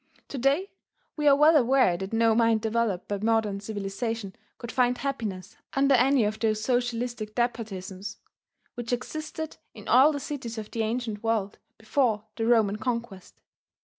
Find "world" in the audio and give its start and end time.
11.21-11.59